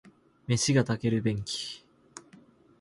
[0.47, 1.85] 飯が炊ける便器